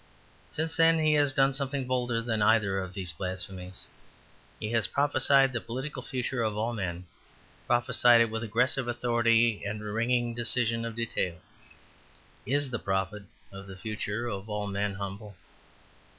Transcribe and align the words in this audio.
Since 0.49 0.77
then 0.77 0.97
he 0.97 1.13
has 1.13 1.31
done 1.31 1.53
something 1.53 1.85
bolder 1.85 2.23
than 2.23 2.41
either 2.41 2.79
of 2.79 2.95
these 2.95 3.13
blasphemies; 3.13 3.85
he 4.59 4.71
has 4.71 4.87
prophesied 4.87 5.53
the 5.53 5.61
political 5.61 6.01
future 6.01 6.41
of 6.41 6.57
all 6.57 6.73
men; 6.73 7.05
prophesied 7.67 8.19
it 8.19 8.31
with 8.31 8.41
aggressive 8.43 8.87
authority 8.87 9.63
and 9.63 9.79
a 9.79 9.85
ringing 9.85 10.33
decision 10.33 10.85
of 10.85 10.95
detail. 10.95 11.35
Is 12.47 12.71
the 12.71 12.79
prophet 12.79 13.25
of 13.51 13.67
the 13.67 13.77
future 13.77 14.27
of 14.27 14.49
all 14.49 14.65
men 14.65 14.95
humble? 14.95 15.35